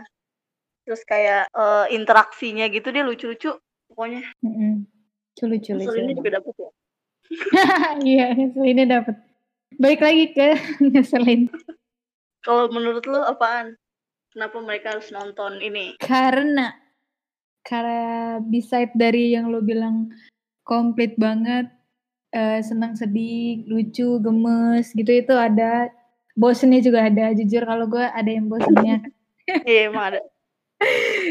[0.87, 3.51] Terus kayak eh, interaksinya gitu dia lucu-lucu.
[3.91, 4.23] Pokoknya
[5.35, 6.19] culu ngeselinnya culu.
[6.23, 6.71] juga dapet ya.
[8.05, 9.15] Iya ngeselinnya dapet.
[9.75, 10.47] Balik lagi ke
[10.93, 11.51] ngeselin.
[12.45, 13.75] Kalau menurut lu apaan?
[14.31, 15.95] Kenapa mereka harus nonton ini?
[15.97, 16.75] Karena
[17.65, 20.13] karena beside dari yang lo bilang
[20.61, 21.71] komplit banget,
[22.35, 25.89] eh, senang sedih, lucu, gemes gitu itu ada.
[26.35, 27.31] Bosennya juga ada.
[27.31, 29.01] Jujur kalau gue ada yang bosennya.
[29.45, 30.21] Iya emang ada.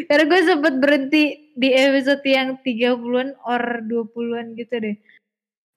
[0.06, 1.24] Karena gue sempet berhenti
[1.58, 4.96] di episode yang 30-an or 20-an gitu deh.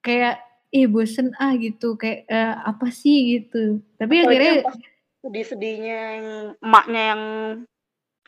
[0.01, 3.81] Kayak ih bosen ah gitu kayak eh, apa sih gitu.
[3.95, 4.53] Tapi Apalagi akhirnya
[5.23, 6.27] sedih-sedihnya yang
[6.61, 7.21] emaknya yang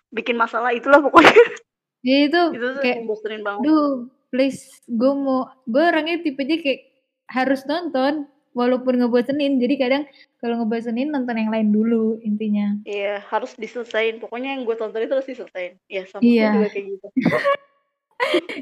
[0.10, 1.32] bikin masalah itulah pokoknya.
[2.08, 3.62] ya itu itu kayak bosenin banget.
[3.68, 6.90] Duh, please, gue mau, gue orangnya tipenya kayak
[7.30, 8.26] harus nonton,
[8.58, 9.62] walaupun ngebosenin.
[9.62, 10.04] Jadi kadang
[10.42, 12.76] kalau ngebosenin nonton yang lain dulu intinya.
[12.84, 14.20] Iya, harus diselesain.
[14.20, 15.78] Pokoknya yang gue tonton itu harus diselesain.
[15.88, 16.50] Iya, sama Iya.
[16.56, 17.08] juga kayak gitu.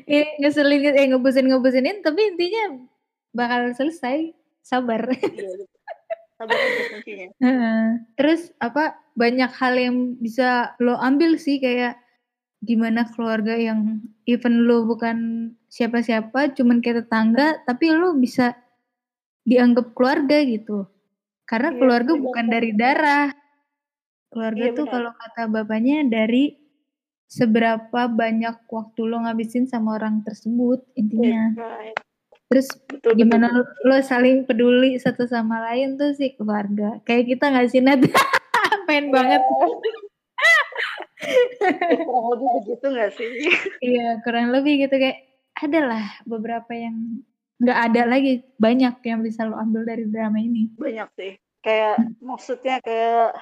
[0.06, 2.64] Eh, ngeselin, eh ngebosenin ngebosenin, tapi intinya
[3.38, 4.34] bakal selesai.
[4.66, 5.06] Sabar.
[5.14, 5.64] Iya, gitu.
[6.38, 7.28] Sabar aja kuncinya.
[7.38, 7.82] Heeh.
[8.18, 11.98] Terus apa banyak hal yang bisa lo ambil sih kayak
[12.62, 18.58] gimana keluarga yang even lo bukan siapa-siapa, cuman kayak tetangga, tapi lo bisa
[19.46, 20.90] dianggap keluarga gitu.
[21.48, 23.30] Karena Iya, keluarga bener bukan dari darah.
[24.28, 26.60] Keluarga Iya, tuh kalau kata bapaknya dari
[27.28, 31.56] seberapa banyak waktu lo ngabisin sama orang tersebut intinya.
[31.56, 32.07] Right.
[32.48, 33.68] Terus Betul, gimana betul.
[33.84, 37.04] lo, lo saling peduli satu sama lain tuh sih keluarga.
[37.04, 38.00] Kayak kita nggak sih Nat?
[38.88, 39.44] Main banget.
[39.44, 39.52] Ya,
[42.08, 43.28] kurang lebih begitu gak sih?
[43.84, 45.28] Iya kurang lebih gitu kayak
[45.60, 47.20] adalah beberapa yang
[47.58, 50.72] nggak ada lagi banyak yang bisa lo ambil dari drama ini.
[50.78, 51.36] Banyak sih.
[51.60, 53.36] Kayak maksudnya kayak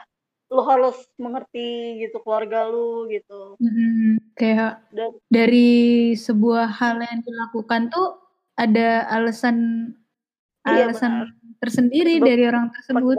[0.49, 3.53] lo harus mengerti gitu keluarga lu gitu.
[3.61, 4.17] Mm-mm.
[4.33, 5.69] Kayak Dan dari
[6.17, 8.24] sebuah hal yang dilakukan tuh
[8.55, 9.91] ada alasan
[10.65, 11.29] Iya, alasan
[11.61, 13.17] tersendiri Sebab- dari orang tersebut.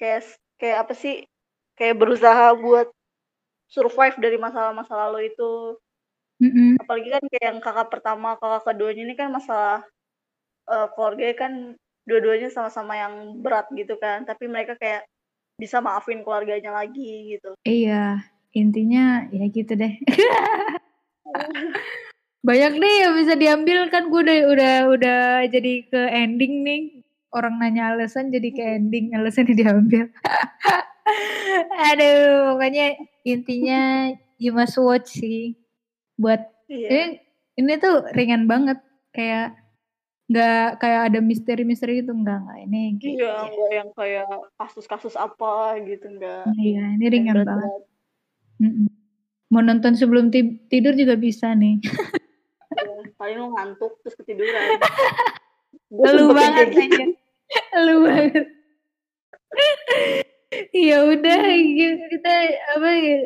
[0.00, 0.22] Kayak
[0.56, 1.28] kayak apa sih?
[1.76, 2.88] Kayak berusaha buat
[3.68, 5.76] survive dari masalah-masalah lo itu.
[6.40, 6.80] Mm-mm.
[6.80, 9.84] Apalagi kan kayak yang kakak pertama, kakak keduanya ini kan masalah
[10.64, 11.52] eh, keluarganya kan
[12.08, 14.24] dua-duanya sama-sama yang berat gitu kan.
[14.24, 15.04] Tapi mereka kayak
[15.60, 17.52] bisa maafin keluarganya lagi gitu.
[17.68, 18.24] Iya,
[18.56, 19.92] intinya ya gitu deh.
[22.44, 26.82] Banyak deh yang bisa diambil kan gue udah udah udah jadi ke ending nih.
[27.32, 30.06] Orang nanya alasan jadi ke ending alasannya diambil.
[31.88, 32.86] Aduh, pokoknya
[33.22, 33.80] intinya
[34.36, 35.56] you must watch sih.
[36.14, 36.88] Buat Iya.
[36.88, 37.02] ini
[37.56, 38.80] ini tuh ringan banget
[39.10, 39.52] kayak
[40.24, 44.26] nggak kayak ada misteri-misteri gitu enggak enggak ini kayak- Iya, enggak yang kayak
[44.56, 45.52] kasus-kasus apa
[45.84, 46.48] gitu enggak.
[46.56, 47.84] iya ini ringan banget.
[48.56, 48.88] Mm-mm.
[49.52, 51.84] mau nonton sebelum ti- tidur juga bisa nih
[53.14, 54.78] Paling lo ngantuk terus ketiduran.
[55.94, 56.80] Gue lu banget gitu.
[56.82, 57.06] aja
[57.78, 58.46] lu banget
[60.74, 62.32] ya udah gitu, kita
[62.78, 63.18] apa ya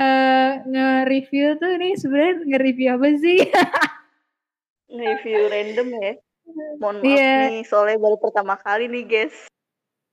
[0.00, 3.38] eh, nge-review tuh nih sebenarnya nge-review apa sih
[4.90, 6.12] Review random ya.
[6.82, 7.34] Mohon maaf Iya.
[7.46, 9.36] nih, soalnya baru pertama kali nih guys.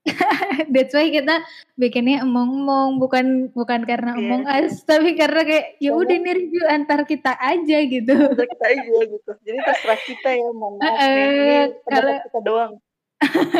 [0.73, 1.41] That's why kita
[1.75, 4.21] bikinnya emong-emong bukan bukan karena Iya.
[4.21, 8.13] emong us tapi karena kayak ya udah ini review antar kita aja gitu.
[8.27, 9.31] Udah kita aja gitu.
[9.41, 10.73] Jadi terserah kita ya, nih.
[10.77, 12.73] Eh, Ini pendapat kalau- kita doang.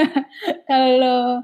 [0.64, 1.42] Kalau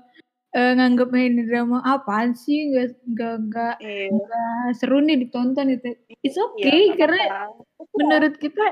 [0.51, 3.73] eh, nganggapnya ini drama apaan sih nggak nggak nggak
[4.11, 5.97] nggak seru nih ditonton itu.
[6.19, 7.89] It's Iya, okay nggak karena apa-apa.
[7.91, 8.65] menurut kita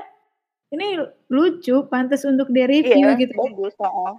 [0.70, 0.86] ini
[1.26, 3.34] lucu, pantas untuk di review Iya, gitu.
[3.36, 3.74] bagus.
[3.76, 4.12] heeh.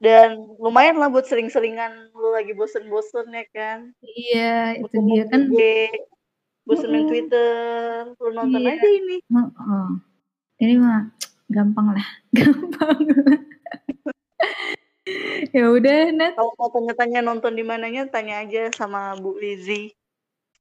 [0.00, 3.78] Dan lumayan lah buat sering-seringan lu lagi bosen-bosen ya kan.
[4.00, 5.42] Iya, itu Bosen dia kan.
[6.64, 7.12] Bosen main Mm-mm.
[7.12, 7.52] Twitter,
[8.16, 8.76] lu nonton Iya.
[8.76, 9.16] aja ini.
[9.24, 9.88] Heeh.
[10.58, 11.00] Ini mah
[11.48, 12.98] gampang lah, gampang.
[15.56, 16.36] ya udah, Nat.
[16.36, 19.92] Kalau mau tanya-tanya nonton di mananya, tanya aja sama Bu Lizzy.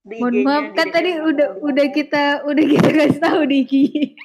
[0.07, 4.15] Mohon maaf, kan tadi udah udah kita udah kita kasih tahu Diki.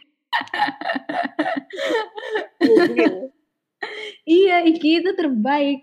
[4.25, 5.83] Iya, Iki itu terbaik.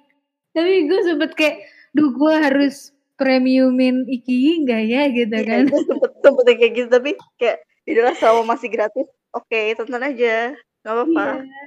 [0.52, 1.58] Tapi gue sempet kayak,
[1.94, 5.62] duh gue harus premiumin Iki enggak ya gitu Iya, kan.
[5.68, 9.08] gue sempet sempet kayak gitu tapi kayak itulah selama masih gratis.
[9.32, 10.56] Oke, tonton aja.
[10.82, 11.44] Gak apa-apa.
[11.44, 11.64] Iya.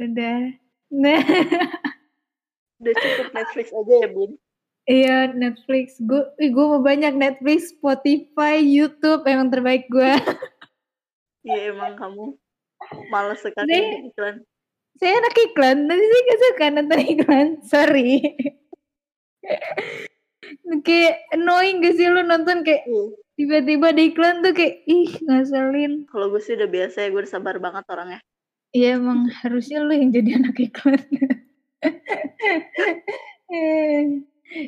[0.00, 0.38] Udah.
[0.94, 1.20] Nah,
[2.78, 4.30] Udah cukup Netflix aja ya, Bun.
[4.84, 5.96] iya Netflix.
[5.98, 10.12] Gue gue mau banyak Netflix, Spotify, YouTube emang terbaik gue.
[11.42, 12.36] Iya, emang kamu
[13.08, 14.40] males sekali iklan.
[14.98, 18.10] Saya anak iklan, nanti saya gak suka nonton iklan, sorry.
[20.86, 23.04] kayak annoying gak sih lu nonton kayak Iya.
[23.34, 26.06] tiba-tiba ada iklan tuh kayak ih ngaselin.
[26.06, 28.22] Kalau gue sih udah biasa ya, gue udah sabar banget orangnya.
[28.74, 31.02] Iya emang harusnya lu yang jadi anak iklan.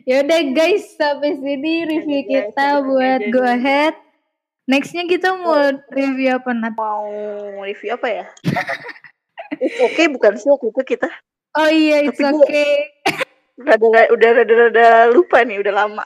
[0.07, 3.95] ya udah guys sampai sini review Udah, guys, kita segitu buat go ahead.
[4.67, 6.75] Nextnya kita mau review apa Nat?
[6.75, 7.07] Mau
[7.63, 8.27] review apa ya?
[9.59, 11.09] It's okay bukan sih waktu itu kita
[11.57, 12.73] Oh iya it's Tapi gua- okay.
[13.57, 16.05] rada udah rada rada lupa nih udah lama.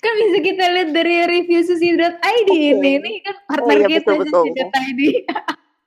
[0.00, 2.52] Kan bisa kita lihat dari review susi.id Oke.
[2.52, 3.00] ini.
[3.00, 5.00] Ini kan partner iya, kita betul, betul, susi.id.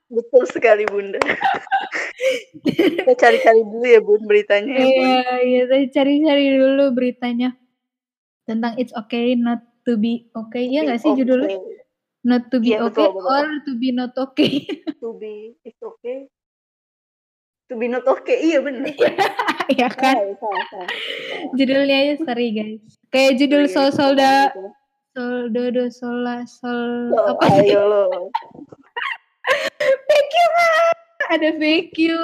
[0.08, 1.20] Betul sekali Bunda.
[2.64, 4.72] Kita cari-cari dulu ya Bun beritanya.
[4.74, 4.82] ya.
[4.86, 7.54] Iya, iya, saya cari-cari dulu beritanya
[8.46, 10.66] tentang it's okay not to be okay.
[10.66, 11.18] Iya nggak sih Oke.
[11.22, 11.58] judulnya?
[12.28, 13.32] Not to be Iya, okay betul, betul.
[13.32, 14.52] or to be not okay.
[15.00, 16.28] To be it's okay.
[17.66, 18.36] To be not okay.
[18.44, 18.92] Iya bener.
[19.80, 20.12] ya kan?
[20.12, 20.90] Salah, salah, salah.
[21.52, 22.84] Judulnya aja sorry guys.
[23.08, 24.64] Kayak judul Iya, Sol Solda gitu.
[25.10, 27.72] Sol Dodo Sola Sol Oh, apa sih?
[27.72, 28.04] ayo lo.
[29.80, 30.92] Thank you Kak.
[31.30, 32.20] Ada thank you.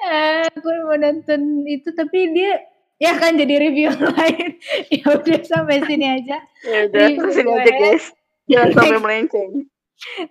[0.00, 2.62] Ah, aku mau nonton itu tapi dia
[3.00, 4.60] ya kan jadi review lain.
[4.94, 6.38] ya udah sampai sini aja.
[6.62, 7.80] Ya udah, Review terusin aja gue.
[7.80, 8.04] guys.
[8.50, 9.04] Jangan sampai Next.
[9.04, 9.50] melenceng.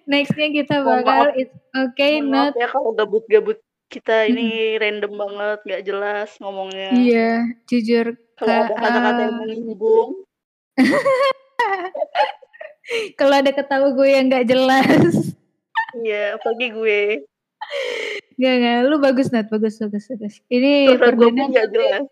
[0.10, 6.30] Nextnya kita bakal it's okay not ya kalau gabut-gabut kita ini random banget, nggak jelas
[6.38, 6.94] ngomongnya.
[6.94, 10.10] iya jujur Kalau ada kata-kata yang ah, menyinggung,
[13.20, 15.34] kalau ada ketawa gue yang nggak jelas
[16.06, 17.02] iya, apalagi gue.
[18.40, 20.40] Gak, gak, lu bagus Nat, bagus, bagus, bagus.
[20.48, 22.08] Ini gue pun perdana tapi jelas.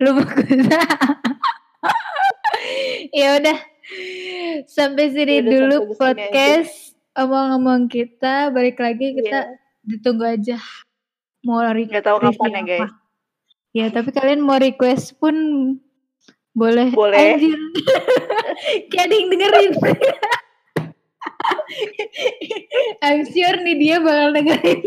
[0.00, 0.48] Lu bagus.
[3.20, 3.58] ya udah,
[4.66, 8.48] sampai sini Ya udah, dulu sampai podcast omong-omong kita.
[8.48, 9.60] Balik lagi kita Iya.
[9.84, 10.56] ditunggu aja
[11.40, 12.90] mau re- Nggak tahu kapan ya guys.
[13.70, 15.34] Ya, tapi kalian mau request pun
[16.52, 16.90] boleh.
[16.90, 17.38] Boleh.
[17.38, 17.54] Anjir.
[18.90, 19.72] Kayak ada yang dengerin.
[23.06, 24.80] I'm sure nih dia bakal dengerin.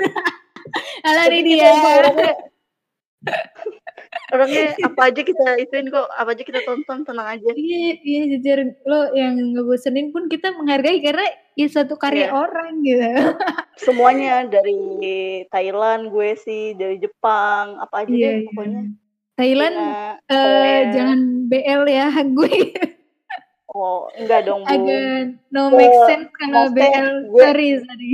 [1.05, 1.71] Halo nih dia.
[4.33, 7.49] Orangnya, apa aja kita ituin kok, apa aja kita tonton tenang aja.
[7.49, 11.21] Iya, iya jujur lo yang ngebosenin pun kita menghargai karena
[11.53, 12.33] ya satu karya Iya.
[12.33, 13.05] orang gitu.
[13.85, 14.77] Semuanya dari
[15.47, 18.81] Thailand gue sih, dari Jepang, apa aja Iya, deh pokoknya.
[19.33, 19.93] Thailand Cina,
[20.23, 20.91] eh Korea.
[20.91, 22.53] jangan BL ya gue
[23.67, 24.69] Oh, enggak dong, Bu.
[24.69, 25.01] agak
[25.49, 28.11] no Oh, make sense kalau maksudnya BL gue- sorry sorry.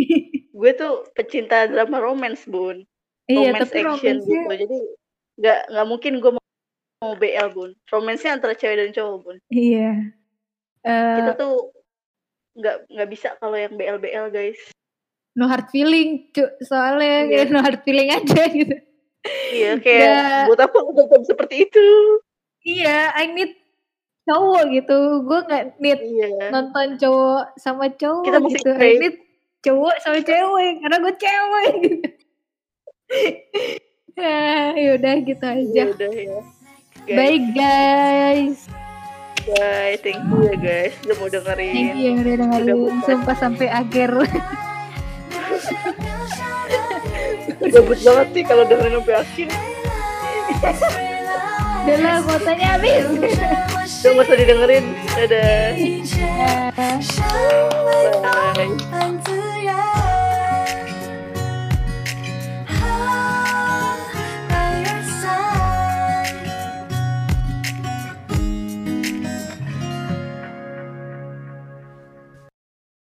[0.49, 2.83] Gue tuh pecinta drama romance, Bun.
[3.25, 4.47] iya Romance tapi action gitu.
[4.49, 4.77] Jadi
[5.39, 6.43] nggak nggak mungkin gue mau,
[6.99, 7.71] mau BL, Bun.
[7.85, 9.37] Romance-nya antara cewek dan cowok, Bun.
[9.47, 10.11] iya.
[10.81, 11.71] Eh, Kita tuh
[12.53, 14.59] nggak nggak bisa kalau yang BL BL, guys.
[15.31, 17.29] no hard feeling cu soalnya Iya.
[17.29, 18.75] kayak no hard feeling aja gitu.
[19.49, 21.87] Iya, kayak Nggak- buat apa tonton seperti itu?
[22.61, 23.55] Iya, I need
[24.25, 24.97] cowok gitu.
[25.23, 26.49] Gue nggak need Iya.
[26.49, 28.69] nonton cowok sama cowok Kita gitu.
[28.75, 29.15] I need
[29.59, 32.07] cowok sama cewek karena gue cewek gitu
[34.15, 35.83] ya yaudah gitu aja.
[35.89, 36.39] Yaudah, ya.
[37.05, 37.17] guys.
[37.17, 38.59] bye guys.
[39.49, 39.97] Bye.
[40.05, 40.93] Thank you ya guys.
[41.05, 41.73] Udah mau dengerin.
[41.73, 42.75] Thank you yang udah dengerin.
[42.75, 44.09] Udah sumpah sampai akhir.
[47.69, 49.49] Gabut banget sih kalau dengerin sampai akhir.
[51.79, 53.05] Udah lah kuotanya habis.
[53.09, 54.85] Udah gak usah didengerin.
[55.17, 55.73] Dadah.
[58.53, 59.98] Bye.